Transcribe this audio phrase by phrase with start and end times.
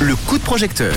[0.00, 0.94] Le coup de projecteur.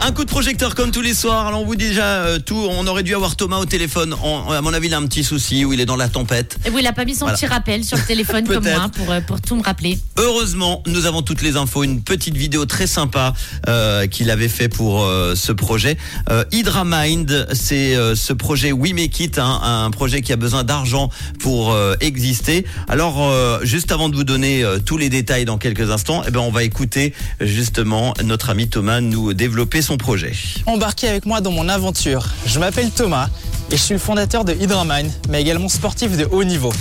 [0.00, 1.46] Un coup de projecteur comme tous les soirs.
[1.48, 2.56] Alors on vous dit déjà euh, tout.
[2.70, 4.14] On aurait dû avoir Thomas au téléphone.
[4.50, 6.56] À mon avis, il a un petit souci où il est dans la tempête.
[6.64, 7.36] Et oui, il a pas mis son Voilà.
[7.36, 8.78] petit rappel sur le téléphone comme Peut-être.
[8.78, 9.98] moi pour, euh, pour tout me rappeler.
[10.16, 11.82] Heureusement, nous avons toutes les infos.
[11.84, 13.34] Une petite vidéo très sympa
[13.68, 15.98] euh, qu'il avait fait pour euh, ce projet.
[16.30, 20.36] Euh, Hydra Mind, c'est euh, ce projet We Make It, hein, un projet qui a
[20.36, 21.10] besoin d'argent
[21.40, 22.64] pour euh, exister.
[22.88, 26.30] Alors, euh, juste avant de vous donner euh, tous les détails dans quelques instants, eh
[26.30, 30.32] ben, on va écouter justement notre ami Thomas nous développer son projet.
[30.66, 32.26] Embarquez avec moi dans mon aventure.
[32.46, 33.28] Je m'appelle Thomas
[33.70, 36.72] et je suis le fondateur de Hydramine, mais également sportif de haut niveau.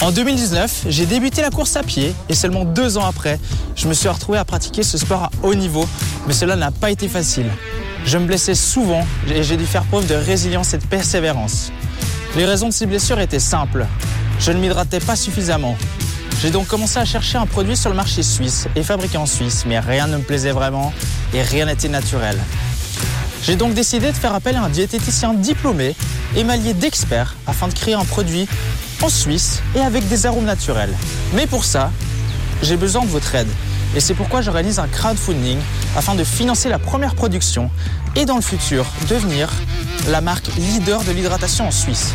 [0.00, 3.40] En 2019, j'ai débuté la course à pied et seulement deux ans après,
[3.74, 5.88] je me suis retrouvé à pratiquer ce sport à haut niveau,
[6.26, 7.46] mais cela n'a pas été facile.
[8.04, 11.72] Je me blessais souvent et j'ai dû faire preuve de résilience et de persévérance.
[12.36, 13.86] Les raisons de ces blessures étaient simples.
[14.38, 15.76] Je ne m'hydratais pas suffisamment.
[16.46, 19.64] J'ai donc commencé à chercher un produit sur le marché suisse et fabriqué en Suisse,
[19.66, 20.92] mais rien ne me plaisait vraiment
[21.34, 22.38] et rien n'était naturel.
[23.42, 25.96] J'ai donc décidé de faire appel à un diététicien diplômé,
[26.36, 28.46] émaillé d'experts, afin de créer un produit
[29.02, 30.94] en Suisse et avec des arômes naturels.
[31.34, 31.90] Mais pour ça,
[32.62, 33.50] j'ai besoin de votre aide.
[33.96, 35.58] Et c'est pourquoi j'organise un crowdfunding
[35.96, 37.72] afin de financer la première production
[38.14, 39.50] et dans le futur devenir
[40.10, 42.14] la marque leader de l'hydratation en Suisse.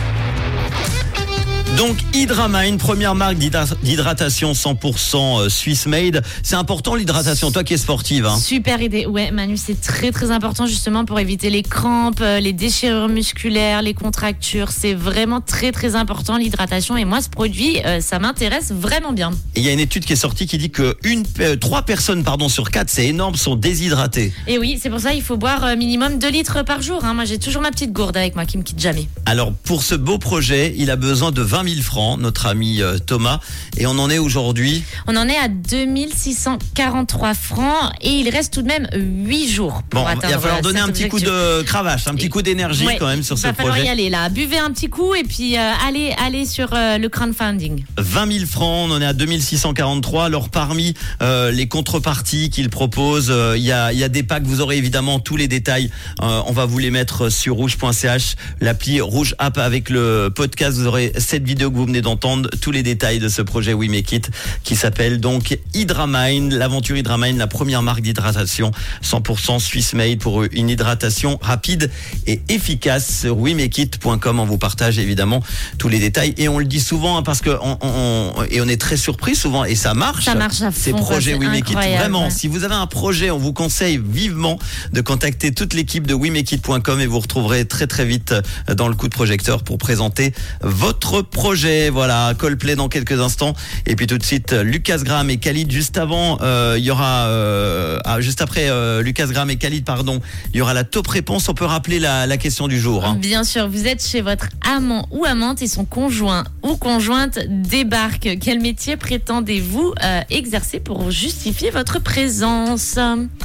[1.77, 6.21] Donc Hydramine, première marque d'hydra- d'hydratation 100% Swiss made.
[6.43, 8.25] C'est important l'hydratation, toi qui es sportive.
[8.25, 8.37] Hein.
[8.37, 9.05] Super idée.
[9.07, 13.81] Ouais, Manu, c'est très très important justement pour éviter les crampes, euh, les déchirures musculaires,
[13.81, 14.69] les contractures.
[14.69, 16.97] C'est vraiment très très important l'hydratation.
[16.97, 19.31] Et moi, ce produit, euh, ça m'intéresse vraiment bien.
[19.55, 22.23] Il y a une étude qui est sortie qui dit que une, euh, trois personnes
[22.23, 24.33] pardon, sur quatre, c'est énorme, sont déshydratées.
[24.47, 27.05] Et oui, c'est pour ça il faut boire euh, minimum 2 litres par jour.
[27.05, 27.13] hein.
[27.15, 29.07] Moi, j'ai toujours ma petite gourde avec moi qui me quitte jamais.
[29.25, 32.97] Alors pour ce beau projet, il a besoin de 20 000 francs, notre ami euh,
[32.97, 33.39] Thomas.
[33.77, 34.83] Et on en est aujourd'hui?
[35.07, 39.83] On en est à 2643 francs et il reste tout de même 8 jours.
[39.89, 42.85] Pour Bon, il va falloir donner un petit coup de cravache, un petit coup d'énergie
[42.85, 43.87] Ouais, quand même sur il ce va falloir projet.
[43.87, 44.29] y aller là.
[44.29, 47.83] Buvez un petit coup et puis euh, allez, allez sur euh, le crowdfunding.
[47.97, 50.25] 20 000 francs, on en est à 2643.
[50.25, 54.43] Alors parmi euh, les contreparties qu'il propose, il y, a, il y a des packs,
[54.43, 55.89] vous aurez évidemment tous les détails.
[56.21, 60.77] On va vous les mettre sur rouge.ch, l'appli Rouge App avec le podcast.
[60.77, 63.89] Vous aurez cette vidéo que vous venez d'entendre, tous les détails de ce projet We
[63.89, 64.31] Make It
[64.63, 68.71] qui s'appelle donc Hydramine, l'aventure Hydramine, la première marque d'hydratation
[69.03, 71.89] 100% Swiss made pour une hydratation rapide
[72.27, 74.39] et efficace sur wemakeit.com.
[74.39, 75.41] On vous partage évidemment
[75.77, 78.79] tous les détails et on le dit souvent hein, parce que on, et on est
[78.79, 80.25] très surpris souvent et ça marche.
[80.25, 81.77] Ça marche à Ces fond, projets We Make It.
[81.77, 84.57] incroyable, Vraiment, si vous avez un projet, on vous conseille vivement
[84.93, 88.95] de contacter toute l'équipe de wemakeit.com et vous retrouverez très très vite euh, dans le
[88.95, 91.40] coup de projecteur pour présenter votre projet.
[91.45, 93.53] Voilà, Coldplay dans quelques instants
[93.87, 96.37] et puis tout de suite Lucas Graham et Khalid juste avant.
[96.41, 100.21] euh, Il y aura euh, ah, juste après euh, Lucas Graham et Khalid pardon.
[100.53, 101.49] Il y aura la top réponse.
[101.49, 103.03] On peut rappeler la, la question du jour.
[103.05, 103.17] hein.
[103.19, 108.29] Bien sûr, vous êtes chez votre amant ou amante et son conjoint ou conjointe débarque.
[108.39, 109.93] Quel métier prétendez-vous
[110.29, 112.99] exercer pour justifier votre présence?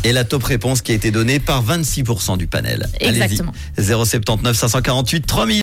[0.05, 2.89] Et la top réponse qui a été donnée par 26% du panel.
[3.01, 3.53] Exactement.
[3.79, 5.47] 079 548 3000.